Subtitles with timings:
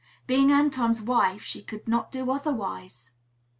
[0.25, 3.13] Being Anton's wife, she could not do otherwise.